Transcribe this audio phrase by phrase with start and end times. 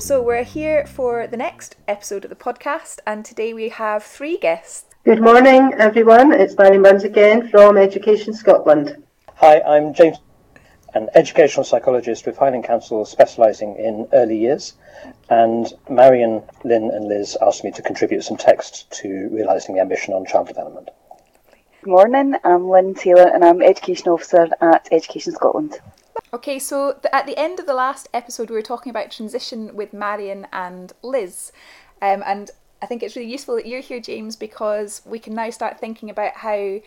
[0.00, 4.38] so we're here for the next episode of the podcast, and today we have three
[4.38, 4.86] guests.
[5.04, 6.32] Good morning, everyone.
[6.32, 8.96] It's Marion Burns again from Education Scotland.
[9.34, 10.16] Hi, I'm James,
[10.94, 14.72] an educational psychologist with Highland Council specialising in early years.
[15.28, 20.14] And Marion, Lynn, and Liz asked me to contribute some text to realising the ambition
[20.14, 20.88] on child development.
[21.82, 25.78] Good morning, I'm Lynn Taylor and I'm Education Officer at Education Scotland.
[26.32, 29.92] Okay, so at the end of the last episode, we were talking about transition with
[29.92, 31.50] Marion and Liz.
[32.00, 35.50] Um, and I think it's really useful that you're here, James, because we can now
[35.50, 36.80] start thinking about how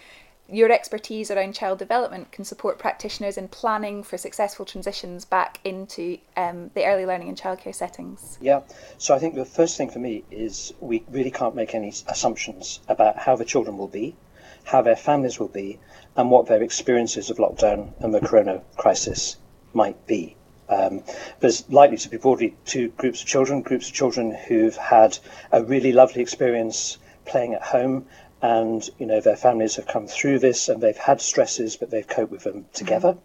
[0.49, 6.17] your expertise around child development can support practitioners in planning for successful transitions back into
[6.38, 8.38] um, the early learning and childcare settings.
[8.41, 8.61] Yeah,
[8.97, 12.80] so I think the first thing for me is we really can't make any assumptions
[12.88, 14.16] about how the children will be,
[14.63, 15.80] how their families will be,
[16.16, 19.38] and what their experiences of lockdown and the corona crisis
[19.73, 20.36] might be.
[20.70, 21.03] Um,
[21.39, 25.17] there's likely to be broadly two groups of children groups of children who've had
[25.52, 28.06] a really lovely experience playing at home
[28.41, 32.08] and you know their families have come through this and they've had stresses but they've
[32.08, 33.17] coped with them together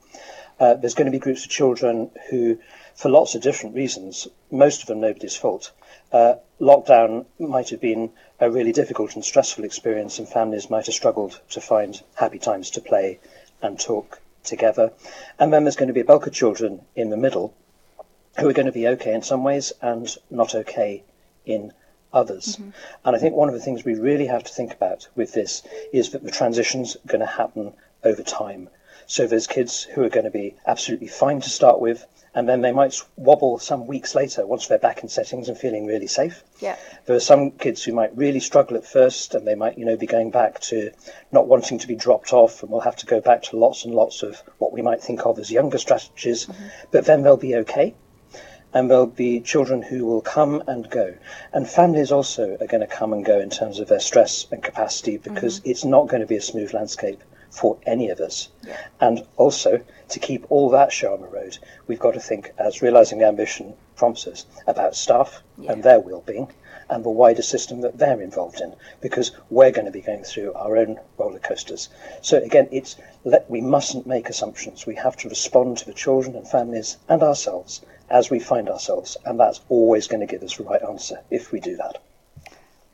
[0.61, 2.59] uh, there's going to be groups of children who
[2.99, 5.71] for lots of different reasons most of them nobody's fault
[6.13, 8.11] uh, lockdown might have been
[8.41, 12.71] a really difficult and stressful experience and families might have struggled to find happy times
[12.71, 13.19] to play
[13.63, 14.93] and talk together
[15.39, 17.55] and then there's going to be a bulk of children in the middle
[18.39, 21.03] who are going to be okay in some ways and not okay
[21.45, 21.73] in
[22.13, 22.57] others.
[22.57, 22.71] Mm-hmm.
[23.05, 25.63] And I think one of the things we really have to think about with this
[25.93, 27.73] is that the transition's are going to happen
[28.05, 28.69] over time.
[29.11, 32.61] So there's kids who are going to be absolutely fine to start with, and then
[32.61, 36.45] they might wobble some weeks later once they're back in settings and feeling really safe.
[36.61, 36.77] Yeah.
[37.07, 39.97] There are some kids who might really struggle at first, and they might, you know,
[39.97, 40.91] be going back to
[41.33, 43.95] not wanting to be dropped off, and we'll have to go back to lots and
[43.95, 46.45] lots of what we might think of as younger strategies.
[46.45, 46.67] Mm-hmm.
[46.91, 47.95] But then they'll be okay
[48.75, 51.15] and there'll be children who will come and go.
[51.55, 54.63] And families also are going to come and go in terms of their stress and
[54.63, 55.71] capacity because mm-hmm.
[55.71, 58.49] it's not going to be a smooth landscape for any of us.
[58.67, 58.77] Yeah.
[59.01, 62.83] And also, to keep all that show on the road, we've got to think, as
[62.83, 65.73] realising the ambition prompts us, about staff yeah.
[65.73, 66.53] and their well-being
[66.91, 70.53] and the wider system that they're involved in, because we're going to be going through
[70.55, 71.91] our own roller coasters.
[72.23, 74.87] So again, it's let, we mustn't make assumptions.
[74.87, 79.19] We have to respond to the children and families and ourselves as we find ourselves,
[79.27, 82.03] and that's always going to give us the right answer if we do that.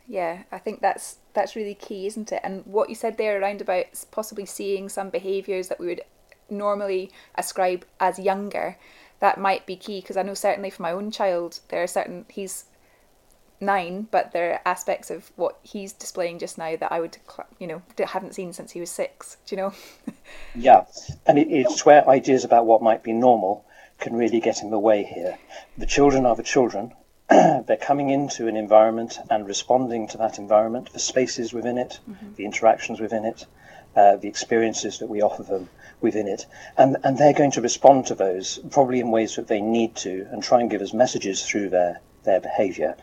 [0.07, 2.41] Yeah, I think that's that's really key, isn't it?
[2.45, 6.03] And what you said there around about possibly seeing some behaviours that we would
[6.51, 8.77] normally ascribe as younger,
[9.21, 12.27] that might be key because I know certainly for my own child there are certain
[12.29, 12.67] he's
[13.61, 17.17] nine, but there are aspects of what he's displaying just now that I would,
[17.59, 19.39] you know, haven't seen since he was six.
[19.47, 19.73] Do you know?
[20.55, 20.85] yeah,
[21.27, 23.65] and it, it's where ideas about what might be normal
[23.99, 25.39] can really get in the way here.
[25.79, 26.93] The children are the children.
[27.31, 32.35] They're coming into an environment and responding to that environment, the spaces within it, mm-hmm.
[32.35, 33.47] the interactions within it,
[33.97, 35.69] uh, the experiences that we offer them
[36.01, 36.47] within it.
[36.77, 40.27] And, and they're going to respond to those probably in ways that they need to
[40.31, 42.97] and try and give us messages through their, their behavior.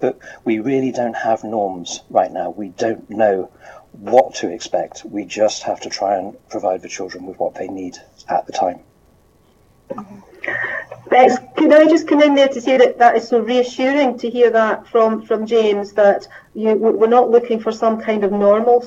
[0.00, 2.50] But we really don't have norms right now.
[2.50, 3.50] We don't know
[3.92, 5.04] what to expect.
[5.04, 7.96] We just have to try and provide the children with what they need
[8.28, 8.80] at the time.
[11.10, 14.28] Bex, can I just come in there to say that that is so reassuring to
[14.28, 18.86] hear that from, from James that you, we're not looking for some kind of normal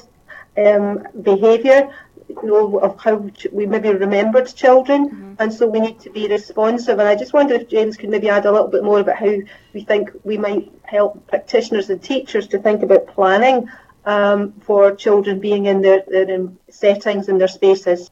[0.58, 1.90] um, behaviour,
[2.30, 3.16] you know, of how
[3.52, 5.34] we maybe remembered children, mm-hmm.
[5.40, 7.00] and so we need to be responsive.
[7.00, 9.34] And I just wonder if James could maybe add a little bit more about how
[9.74, 13.68] we think we might help practitioners and teachers to think about planning
[14.06, 18.12] um, for children being in their, their settings and their spaces.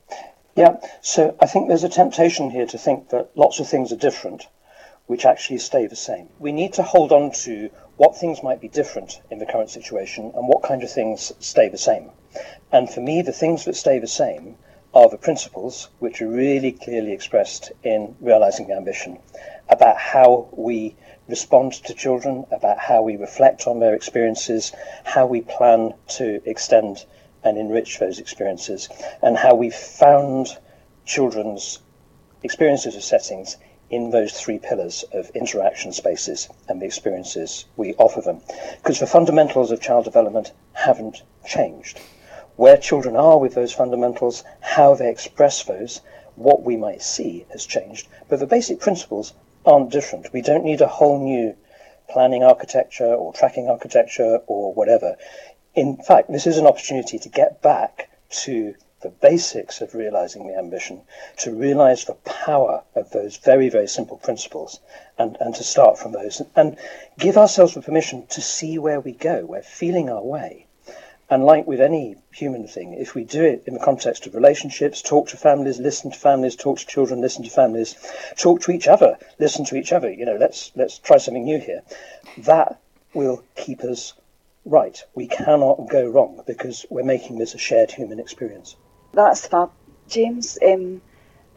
[0.60, 3.96] Yeah, so I think there's a temptation here to think that lots of things are
[3.96, 4.46] different,
[5.08, 6.28] which actually stay the same.
[6.38, 10.34] We need to hold on to what things might be different in the current situation
[10.36, 12.12] and what kind of things stay the same.
[12.74, 14.58] And for me, the things that stay the same
[14.94, 19.18] are the principles which are really clearly expressed in realizing ambition
[19.70, 20.98] about how we
[21.30, 24.74] respond to children, about how we reflect on their experiences,
[25.06, 27.06] how we plan to extend
[27.44, 28.90] and enrich those experiences,
[29.22, 30.58] and how we found
[31.06, 31.80] children's
[32.44, 33.58] experiences of settings
[33.90, 38.42] in those three pillars of interaction spaces and the experiences we offer them.
[38.78, 42.00] Because the fundamentals of child development haven't changed.
[42.56, 46.02] Where children are with those fundamentals, how they express those,
[46.36, 49.34] what we might see has changed, but the basic principles
[49.66, 50.32] aren't different.
[50.32, 51.56] We don't need a whole new
[52.10, 55.16] planning architecture or tracking architecture or whatever
[55.76, 60.58] in fact, this is an opportunity to get back to the basics of realizing the
[60.58, 61.02] ambition,
[61.38, 64.82] to realize the power of those very, very simple principles
[65.18, 66.78] and, and to start from those and
[67.18, 69.46] give ourselves the permission to see where we go.
[69.46, 70.66] We're feeling our way.
[71.30, 75.02] And like with any human thing, if we do it in the context of relationships,
[75.02, 77.96] talk to families, listen to families, talk to children, listen to families,
[78.36, 81.60] talk to each other, listen to each other, you know, let's let's try something new
[81.60, 81.84] here.
[82.40, 82.80] That
[83.14, 84.14] will keep us
[84.70, 85.04] right.
[85.16, 88.76] We cannot go wrong because we're making this a shared human experience.
[89.14, 89.72] That's fab,
[90.08, 90.58] James.
[90.66, 91.02] Um,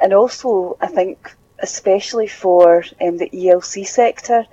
[0.01, 4.47] and also, I think, especially for um, the ELC sector,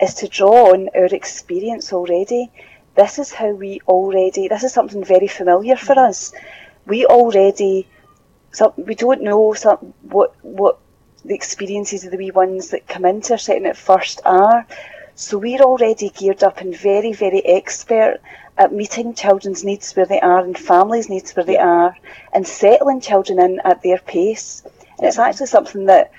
[0.00, 2.50] is to draw on our experience already
[2.94, 6.32] this is how we already, this is something very familiar for us.
[6.86, 7.86] We already,
[8.50, 10.78] so we don't know some, what, what
[11.24, 14.66] the experiences of the wee ones that come into our setting at first are.
[15.14, 18.20] So we're already geared up and very, very expert
[18.58, 21.96] at meeting children's needs where they are and families' needs where they are
[22.32, 24.62] and settling children in at their pace.
[24.98, 26.12] And it's actually something that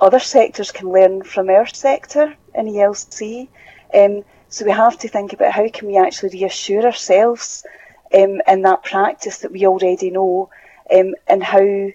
[0.00, 3.48] other sectors can learn from our sector in ELC.
[3.94, 7.64] Um, so we have to think about how can we actually reassure ourselves
[8.12, 10.50] um, in that practice that we already know,
[10.92, 11.90] um, and how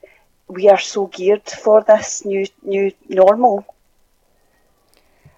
[0.47, 3.65] we are so geared for this new new normal.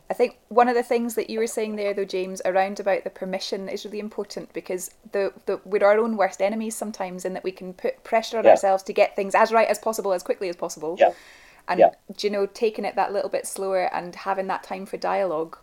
[0.09, 3.03] I think one of the things that you were saying there, though, James, around about
[3.03, 7.33] the permission is really important because the, the we're our own worst enemies sometimes, in
[7.33, 8.51] that we can put pressure on yeah.
[8.51, 10.95] ourselves to get things as right as possible, as quickly as possible.
[10.97, 11.11] Yeah.
[11.67, 11.89] And yeah.
[12.21, 15.57] you know, taking it that little bit slower and having that time for dialogue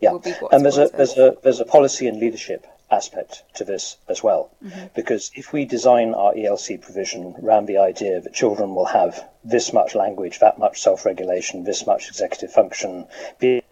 [0.00, 0.12] yeah,
[0.52, 4.50] and there's a there's a there's a policy and leadership aspect to this as well,
[4.64, 4.86] mm-hmm.
[4.94, 9.72] because if we design our ELC provision around the idea that children will have this
[9.72, 13.06] much language, that much self-regulation, this much executive function,
[13.38, 13.62] be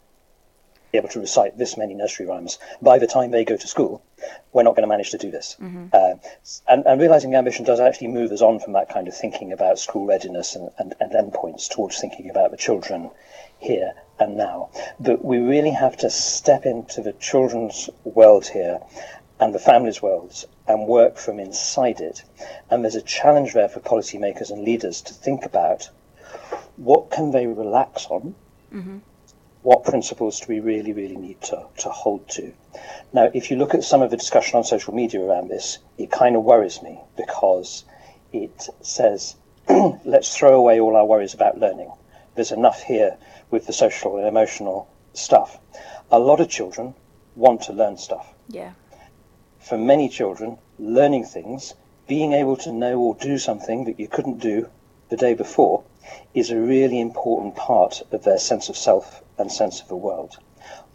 [0.97, 4.03] able to recite this many nursery rhymes by the time they go to school,
[4.53, 5.57] we're not going to manage to do this.
[5.61, 5.87] Mm-hmm.
[5.93, 6.15] Uh,
[6.69, 9.79] and, and, realizing ambition does actually move us on from that kind of thinking about
[9.79, 13.11] school readiness and, and, and endpoints towards thinking about the children
[13.65, 14.71] here and now.
[15.01, 18.81] That we really have to step into the children's world here
[19.41, 22.23] and the families' worlds and work from inside it.
[22.71, 25.91] And there's a challenge there for policymakers and leaders to think about
[26.77, 28.35] what can they relax on?
[28.73, 28.99] Mm-hmm.
[29.63, 32.53] What principles do we really, really need to, to hold to?
[33.13, 36.11] Now, if you look at some of the discussion on social media around this, it
[36.11, 37.85] kind of worries me because
[38.33, 39.37] it says,
[40.05, 41.91] let's throw away all our worries about learning.
[42.35, 43.17] There's enough here
[43.55, 45.61] with the social and emotional stuff.
[46.11, 46.93] A lot of children
[47.37, 48.35] want to learn stuff.
[48.49, 48.73] Yeah.
[49.61, 51.75] For many children, learning things,
[52.09, 54.69] being able to know or do something that you couldn't do
[55.09, 55.85] the day before,
[56.35, 60.37] is a really important part of their sense of self and sense of the world.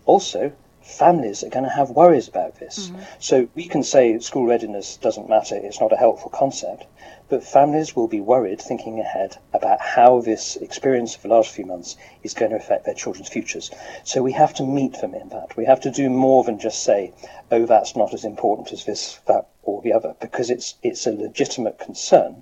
[0.06, 0.52] Also,
[0.90, 2.90] families are going to have worries about this.
[2.90, 3.02] Mm-hmm.
[3.20, 6.86] So we can say school readiness doesn't matter, it's not a helpful concept,
[7.30, 11.66] but families will be worried thinking ahead about how this experience of the last few
[11.66, 13.70] months is going to affect their children's futures.
[14.04, 15.56] So we have to meet them in that.
[15.56, 17.14] We have to do more than just say,
[17.52, 21.12] oh, that's not as important as this, that, or the other, because it's, it's a
[21.12, 22.42] legitimate concern.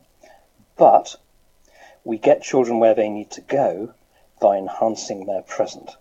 [0.78, 1.18] But
[2.06, 3.94] we get children where they need to go
[4.40, 5.98] by enhancing their present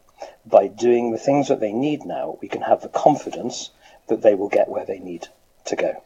[0.46, 3.70] by doing the things that they need now, we can have the confidence
[4.08, 5.28] that they will get where they need
[5.66, 6.02] to go.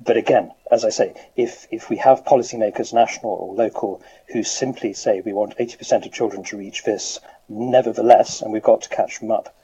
[0.00, 4.02] But again, as I say, if, if we have policymakers, national or local,
[4.32, 7.18] who simply say we want 80% of children to reach this,
[7.48, 9.54] nevertheless, and we've got to catch them up,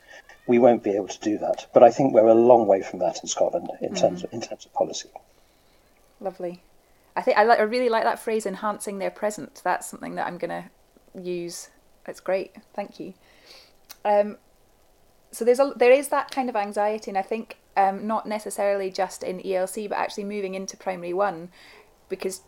[0.47, 1.67] we won't be able to do that.
[1.73, 3.97] But I think we're a long way from that in Scotland in mm-hmm.
[3.97, 5.11] terms of, in terms of policy.
[6.21, 6.63] Lovely.
[7.15, 9.61] I think I, like, I really like that phrase, enhancing their present.
[9.63, 11.69] That's something that I'm going to use.
[12.05, 12.57] That's great.
[12.75, 13.15] Thank you.
[14.05, 14.39] Um,
[15.31, 18.91] so there's a there is that kind of anxiety, and I think um, not necessarily
[18.91, 21.51] just in ELC, but actually moving into primary one,
[22.09, 22.43] because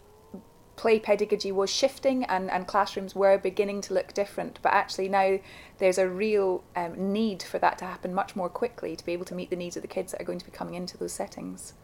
[0.77, 4.59] play pedagogy was shifting and, and classrooms were beginning to look different.
[4.63, 5.39] But actually now
[5.79, 9.25] there's a real um, need for that to happen much more quickly to be able
[9.27, 11.13] to meet the needs of the kids that are going to be coming into those
[11.13, 11.75] settings.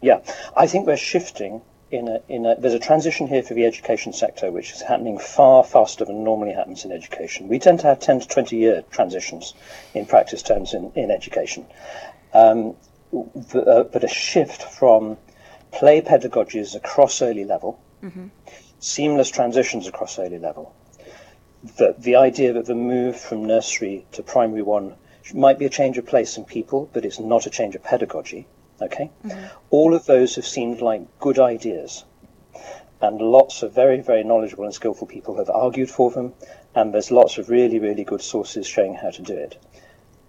[0.00, 0.20] Yeah,
[0.56, 4.12] I think we're shifting in a, in a, there's a transition here for the education
[4.12, 7.48] sector which is happening far faster than normally happens in education.
[7.48, 9.54] We tend to have 10 to 20 year transitions
[9.94, 11.66] in practice terms in, in education.
[12.34, 12.76] Um,
[13.10, 15.16] the, uh, but a shift from
[15.72, 18.26] play pedagogies across early level, mm-hmm.
[18.80, 20.74] seamless transitions across early level,
[21.78, 24.94] the, the idea that the move from nursery to primary one
[25.34, 28.46] might be a change of place in people, but it's not a change of pedagogy
[28.80, 29.10] Okay?
[29.24, 29.46] Mm-hmm.
[29.70, 32.04] All of those have seemed like good ideas.
[33.00, 36.34] And lots of very, very knowledgeable and skillful people have argued for them,
[36.74, 39.56] and there's lots of really, really good sources showing how to do it.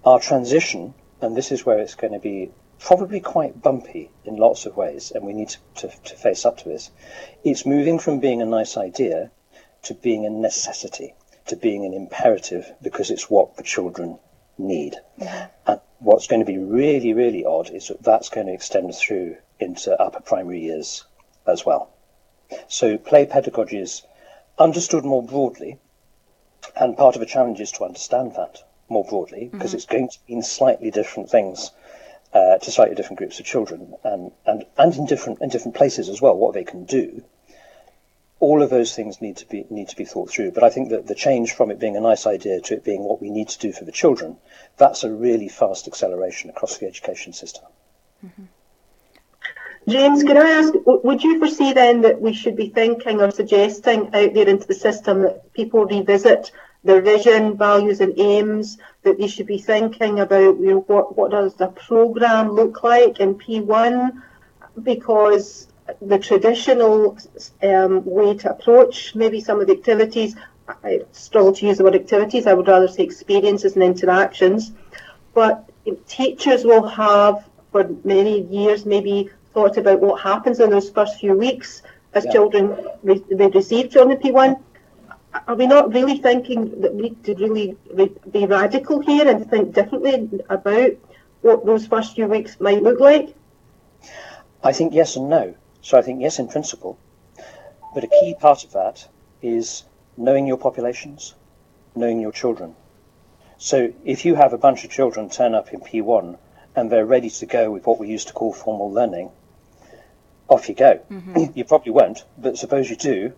[0.05, 4.65] Our transition, and this is where it's going to be probably quite bumpy in lots
[4.65, 6.91] of ways, and we need to, to, to face up to this.
[7.43, 9.31] It's moving from being a nice idea
[9.83, 11.13] to being a necessity,
[11.47, 14.19] to being an imperative, because it's what the children
[14.57, 14.95] need.
[15.19, 15.45] Mm-hmm.
[15.67, 19.37] And what's going to be really, really odd is that that's going to extend through
[19.59, 21.05] into upper primary years
[21.45, 21.89] as well.
[22.67, 24.03] So play pedagogy is
[24.57, 25.77] understood more broadly,
[26.75, 29.77] and part of the challenge is to understand that more broadly because mm-hmm.
[29.77, 31.71] it's going to mean slightly different things
[32.33, 36.09] uh, to slightly different groups of children and, and, and in different in different places
[36.09, 37.23] as well, what they can do.
[38.39, 40.51] All of those things need to be need to be thought through.
[40.51, 43.03] But I think that the change from it being a nice idea to it being
[43.03, 44.37] what we need to do for the children,
[44.77, 47.65] that's a really fast acceleration across the education system.
[48.25, 48.45] Mm-hmm.
[49.87, 54.13] James, can I ask, would you foresee then that we should be thinking or suggesting
[54.13, 56.51] out there into the system that people revisit
[56.83, 61.31] their vision, values, and aims, that they should be thinking about you know, what, what
[61.31, 64.21] does the programme look like in P1,
[64.83, 65.67] because
[66.01, 67.17] the traditional
[67.63, 70.35] um, way to approach maybe some of the activities,
[70.67, 74.71] I struggle to use the word activities, I would rather say experiences and interactions,
[75.33, 75.69] but
[76.07, 81.33] teachers will have for many years maybe thought about what happens in those first few
[81.33, 81.81] weeks
[82.13, 82.31] as yeah.
[82.31, 84.59] children re- they receive children P1
[85.47, 87.77] are we not really thinking that we need to really
[88.31, 90.91] be radical here and think differently about
[91.41, 93.35] what those first few weeks might look like?
[94.63, 95.55] I think yes and no.
[95.81, 96.97] So I think yes in principle,
[97.93, 99.07] but a key part of that
[99.41, 99.83] is
[100.17, 101.33] knowing your populations,
[101.95, 102.75] knowing your children.
[103.57, 106.37] So if you have a bunch of children turn up in P1
[106.75, 109.31] and they're ready to go with what we used to call formal learning,
[110.49, 110.99] off you go.
[111.09, 111.43] Mm-hmm.
[111.55, 113.33] You probably won't, but suppose you do,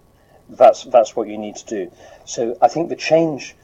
[0.49, 1.91] that's that's what you need to do.
[2.25, 3.55] So I think the change,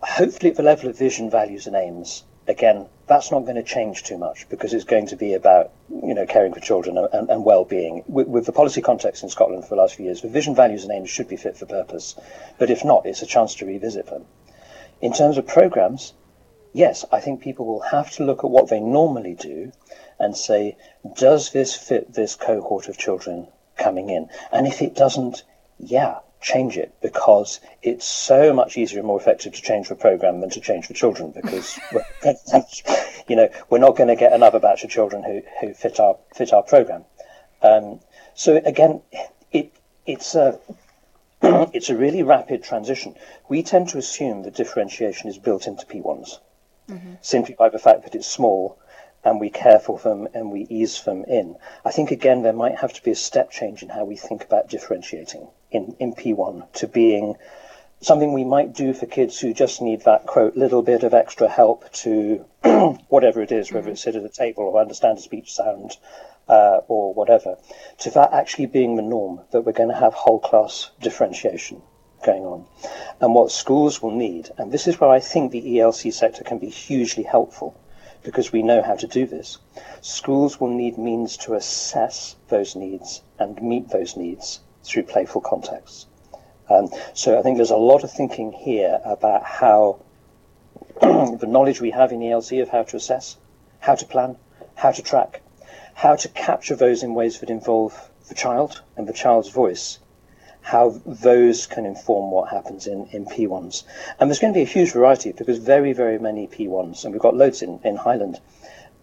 [0.00, 4.02] hopefully at the level of vision, values, and aims, again, that's not going to change
[4.02, 7.44] too much because it's going to be about you know caring for children and, and
[7.44, 8.04] well-being.
[8.06, 10.84] With, with, the policy context in Scotland for the last few years, the vision, values,
[10.84, 12.14] and aims should be fit for purpose.
[12.58, 14.26] But if not, it's a chance to revisit them.
[15.00, 16.12] In terms of programs,
[16.72, 19.72] yes, I think people will have to look at what they normally do
[20.18, 20.76] and say,
[21.16, 24.28] does this fit this cohort of children coming in?
[24.52, 25.42] And if it doesn't,
[25.78, 30.40] yeah, change it because it's so much easier and more effective to change the program
[30.40, 31.78] than to change for children because
[33.28, 36.16] you know we're not going to get another batch of children who, who fit our
[36.34, 37.04] fit our program.
[37.62, 38.00] Um,
[38.34, 39.02] so again,
[39.52, 39.72] it
[40.06, 40.58] it's a
[41.42, 43.14] it's a really rapid transition.
[43.48, 46.38] We tend to assume that differentiation is built into P1s
[46.88, 47.14] mm-hmm.
[47.20, 48.78] simply by the fact that it's small
[49.24, 51.56] and we care for them and we ease them in.
[51.84, 54.42] I think again there might have to be a step change in how we think
[54.42, 57.36] about differentiating in, in P1 to being
[58.02, 61.48] something we might do for kids who just need that quote little bit of extra
[61.48, 62.44] help to
[63.08, 63.92] whatever it is, whether mm-hmm.
[63.92, 65.96] it's sit at a table or understand a speech sound
[66.48, 67.56] uh, or whatever,
[67.98, 71.82] to that actually being the norm that we're going to have whole class differentiation
[72.24, 72.64] going on.
[73.20, 76.58] And what schools will need, and this is where I think the ELC sector can
[76.58, 77.78] be hugely helpful
[78.22, 79.58] because we know how to do this.
[80.00, 86.06] Schools will need means to assess those needs and meet those needs through playful contexts.
[86.68, 90.00] Um, so I think there's a lot of thinking here about how
[91.00, 93.36] the knowledge we have in ELC of how to assess,
[93.80, 94.36] how to plan,
[94.76, 95.42] how to track,
[95.94, 99.98] how to capture those in ways that involve the child and the child's voice
[100.62, 103.84] how those can inform what happens in, in P1s.
[104.18, 107.22] And there's going to be a huge variety because very, very many P1s, and we've
[107.22, 108.40] got loads in, in Highland,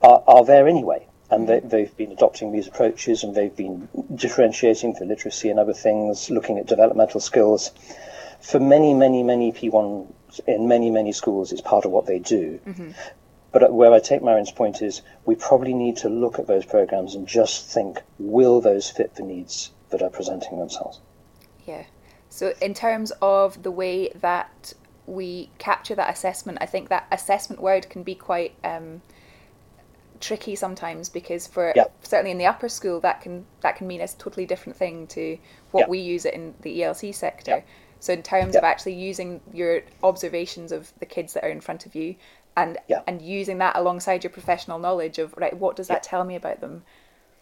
[0.02, 1.08] are, are there anyway.
[1.30, 5.74] And they, they've been adopting these approaches and they've been differentiating for literacy and other
[5.74, 7.72] things, looking at developmental skills.
[8.42, 10.14] For many, many, many P1s
[10.48, 12.60] in many, many schools, it's part of what they do.
[12.66, 12.92] Mm-hmm.
[13.52, 17.16] But where I take Marion's point is we probably need to look at those programs
[17.16, 21.00] and just think, will those fit the needs that are presenting themselves?
[21.66, 21.86] Yeah.
[22.30, 24.74] So, in terms of the way that
[25.06, 29.02] we capture that assessment, I think that assessment word can be quite um,
[30.20, 31.86] tricky sometimes because for yeah.
[32.02, 35.38] certainly in the upper school that can that can mean a totally different thing to
[35.72, 35.90] what yeah.
[35.90, 37.58] we use it in the ELC sector.
[37.58, 37.62] Yeah.
[38.00, 41.86] So in terms of actually using your observations of the kids that are in front
[41.86, 42.16] of you
[42.56, 46.36] and and using that alongside your professional knowledge of right what does that tell me
[46.36, 46.84] about them?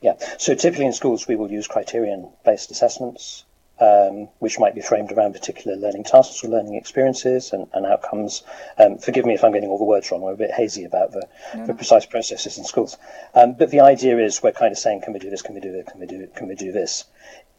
[0.02, 0.16] Yeah.
[0.38, 3.44] So typically in schools we will use criterion based assessments
[3.80, 8.44] um, which might be framed around particular learning tasks or learning experiences and, and outcomes.
[8.78, 10.24] Um, forgive me if I'm getting all the words wrong.
[10.24, 11.68] I'm a bit hazy about the, no.
[11.68, 12.98] the precise processes in schools.
[13.34, 15.42] Um, but the idea is we're kind of saying, can we do this?
[15.42, 15.88] Can we do it?
[15.88, 16.36] Can we do it?
[16.36, 17.06] Can we do this?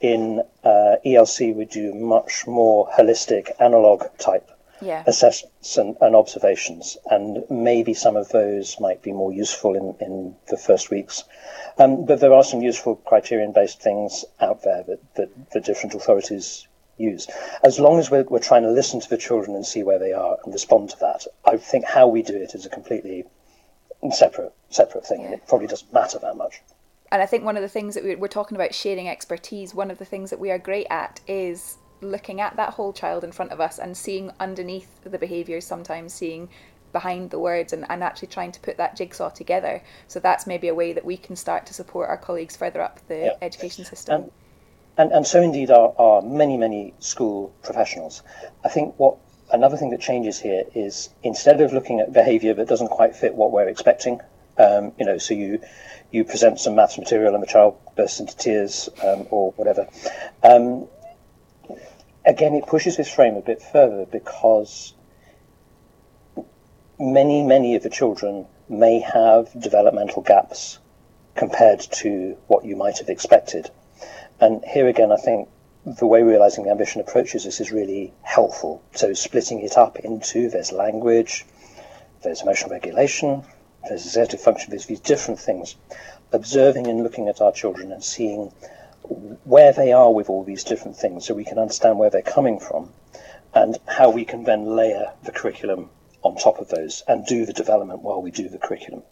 [0.01, 5.03] In uh, ELC, we do much more holistic analog type yeah.
[5.07, 10.37] assessments and, and, observations, and maybe some of those might be more useful in, in
[10.49, 11.25] the first weeks.
[11.79, 15.95] Um, but there are some useful criterion based things out there that, that, that, different
[15.95, 16.67] authorities
[16.97, 17.27] use.
[17.63, 20.13] As long as we're, we're trying to listen to the children and see where they
[20.13, 23.25] are and respond to that, I think how we do it is a completely
[24.11, 25.33] separate separate thing, yeah.
[25.33, 26.63] it probably doesn't matter that much.
[27.13, 29.91] And I think one of the things that we, we're talking about sharing expertise, one
[29.91, 33.33] of the things that we are great at is looking at that whole child in
[33.33, 36.49] front of us and seeing underneath the behaviours, sometimes seeing
[36.99, 39.75] behind the words and, and actually trying to put that jigsaw together.
[40.13, 42.97] So that's maybe a way that we can start to support our colleagues further up
[43.07, 43.49] the yeah.
[43.49, 44.15] education system.
[44.15, 44.31] And,
[45.01, 48.23] and, and so indeed are, are many, many school professionals.
[48.65, 49.19] I think what
[49.53, 53.35] another thing that changes here is instead of looking at behaviour that doesn't quite fit
[53.35, 54.21] what we're expecting,
[54.57, 55.61] um, you know, so you
[56.13, 59.87] you present some maths material and the child bursts into tears um, or whatever.
[60.43, 60.89] Um,
[62.25, 64.95] again, it pushes this frame a bit further because
[66.99, 70.79] many, many of the children may have developmental gaps
[71.35, 73.71] compared to what you might have expected.
[74.41, 75.49] And here again, I think
[75.85, 78.83] the way realizing the ambition approaches this is really helpful.
[78.93, 81.45] So splitting it up into there's language,
[82.23, 83.45] there's emotional regulation,
[83.89, 85.77] there's executive function, there's these different things.
[86.33, 88.53] Observing and looking at our children and seeing
[89.45, 92.59] where they are with all these different things so we can understand where they're coming
[92.59, 92.91] from
[93.55, 95.89] and how we can then layer the curriculum
[96.27, 99.03] on top of those and do the development while we do the curriculum.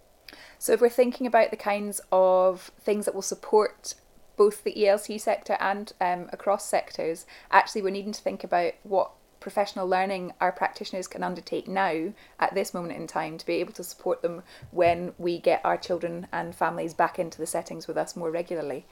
[0.59, 3.94] So, if we're thinking about the kinds of things that will support
[4.37, 9.11] both the ELC sector and um, across sectors, actually, we're needing to think about what
[9.44, 13.75] professional learning our practitioners can undertake now at this moment in time to be able
[13.75, 17.99] to support them when we get our children and families back into the settings with
[17.99, 18.87] us more regularly.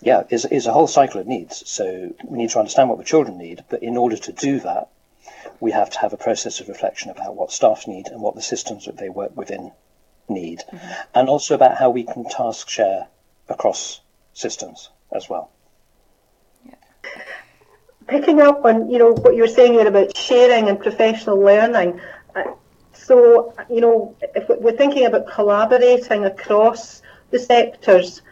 [0.00, 1.68] Yeah, is is a whole cycle of needs.
[1.68, 4.88] So we need to understand what the children need, but in order to do that,
[5.60, 8.42] we have to have a process of reflection about what staff need and what the
[8.42, 9.72] systems that they work within
[10.28, 10.92] need, mm-hmm.
[11.14, 13.08] and also about how we can task share
[13.48, 14.00] across
[14.34, 15.50] systems as well
[18.12, 22.00] picking up on you know what you were saying here about sharing and professional learning.
[22.34, 22.52] Uh,
[22.92, 28.22] so you know, if we're thinking about collaborating across the sectors,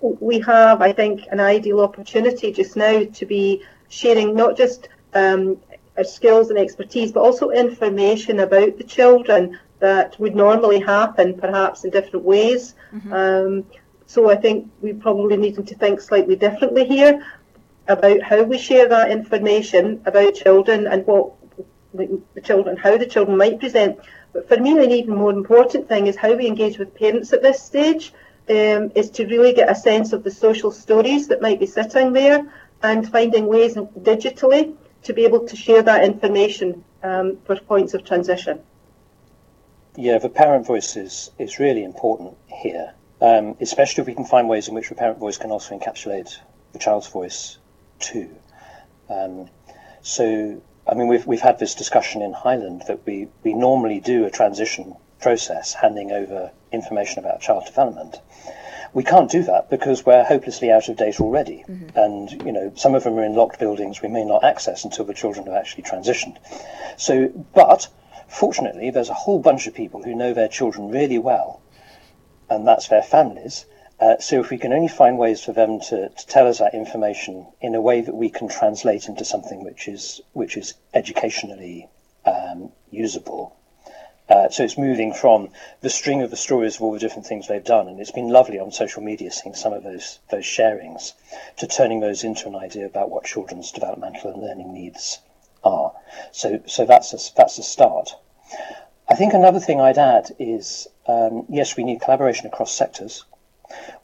[0.00, 5.58] we have, I think, an ideal opportunity just now to be sharing not just um,
[5.96, 11.84] our skills and expertise, but also information about the children that would normally happen, perhaps
[11.84, 12.74] in different ways.
[12.92, 13.12] Mm-hmm.
[13.12, 13.64] Um,
[14.06, 17.24] so I think we probably need to think slightly differently here
[17.88, 21.32] about how we share that information about children and what
[21.94, 23.98] the children, how the children might present.
[24.32, 27.42] But for me, an even more important thing is how we engage with parents at
[27.42, 28.12] this stage.
[28.48, 32.12] Um, is to really get a sense of the social stories that might be sitting
[32.12, 37.94] there and finding ways digitally to be able to share that information um, for points
[37.94, 38.60] of transition.
[39.96, 44.48] Yeah, the parent voice is, is really important here, um, especially if we can find
[44.48, 46.38] ways in which the parent voice can also encapsulate
[46.72, 47.58] the child's voice
[47.98, 48.30] too.
[49.08, 49.48] Um,
[50.02, 54.24] so, I mean, we've, we've had this discussion in Highland that we, we normally do
[54.24, 58.20] a transition process, handing over information about child development.
[58.92, 61.64] We can't do that because we're hopelessly out of date already.
[61.68, 61.98] Mm-hmm.
[61.98, 65.04] And, you know, some of them are in locked buildings we may not access until
[65.04, 66.36] the children have actually transitioned.
[66.96, 67.88] So, but
[68.28, 71.62] fortunately, there's a whole bunch of people who know their children really well,
[72.48, 73.66] and that's their families,
[74.00, 76.72] uh, so if we can only find ways for them to, to, tell us that
[76.72, 81.86] information in a way that we can translate into something which is which is educationally
[82.24, 83.54] um, usable.
[84.30, 85.48] Uh, so it's moving from
[85.80, 88.28] the string of the stories of all the different things they've done, and it's been
[88.28, 91.12] lovely on social media seeing some of those those sharings,
[91.56, 95.18] to turning those into an idea about what children's developmental and learning needs
[95.64, 95.92] are.
[96.30, 98.14] So so that's a, that's a start.
[99.08, 103.24] I think another thing I'd add is um, yes, we need collaboration across sectors.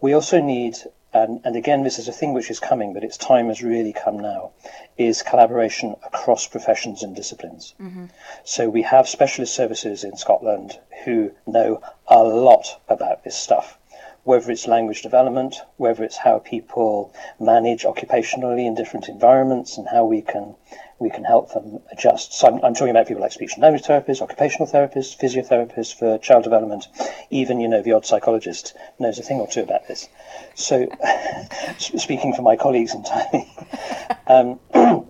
[0.00, 0.76] We also need,
[1.24, 3.92] and, and again, this is a thing which is coming, but its time has really
[3.92, 4.52] come now,
[4.98, 7.74] is collaboration across professions and disciplines.
[7.80, 8.06] Mm-hmm.
[8.44, 13.78] So we have specialist services in Scotland who know a lot about this stuff
[14.26, 20.04] whether it's language development, whether it's how people manage occupationally in different environments and how
[20.04, 20.52] we can
[20.98, 22.32] we can help them adjust.
[22.32, 26.18] So I'm, I'm talking about people like speech and language therapists, occupational therapists, physiotherapists for
[26.18, 26.88] child development.
[27.30, 30.08] Even, you know, the odd psychologist knows a thing or two about this.
[30.54, 30.88] So,
[31.78, 33.48] speaking for my colleagues entirely,
[34.26, 34.58] um,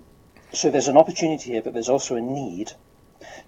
[0.53, 2.73] so there's an opportunity here, but there's also a need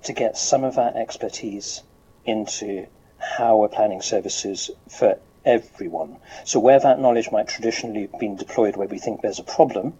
[0.04, 1.82] to get some of our expertise
[2.24, 2.86] into
[3.18, 6.18] how we're planning services for everyone.
[6.44, 9.94] So where that knowledge might traditionally have been deployed where we think there's a problem,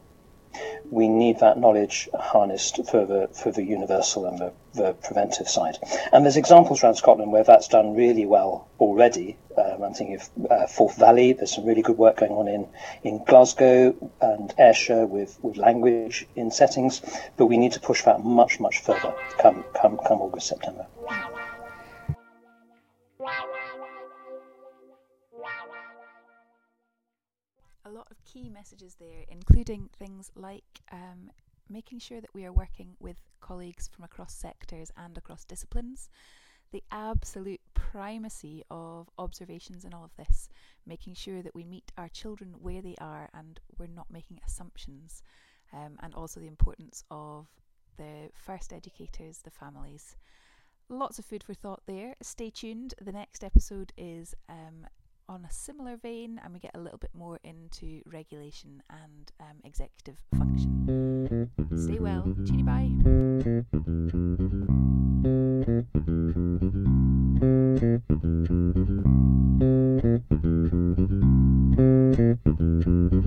[0.90, 5.76] we need that knowledge harnessed for the for the universal and the, the preventive side.
[6.12, 9.36] And there's examples around Scotland where that's done really well already.
[9.56, 11.32] Um, I'm thinking of uh, Forth Valley.
[11.32, 12.68] There's some really good work going on in,
[13.02, 17.02] in Glasgow and Ayrshire with, with language in settings,
[17.36, 20.86] but we need to push that much much further come come come August September.
[27.98, 31.30] Lot of key messages there, including things like um,
[31.68, 36.08] making sure that we are working with colleagues from across sectors and across disciplines.
[36.70, 40.48] The absolute primacy of observations in all of this,
[40.86, 45.22] making sure that we meet our children where they are and we're not making assumptions,
[45.72, 47.46] um, and also the importance of
[47.96, 50.16] the first educators, the families.
[50.90, 52.14] Lots of food for thought there.
[52.22, 52.94] Stay tuned.
[53.00, 54.86] The next episode is um,
[55.28, 59.56] on a similar vein, and we get a little bit more into regulation and um,
[59.64, 61.50] executive function.
[61.76, 62.24] Stay well.
[62.46, 62.90] Cheery bye.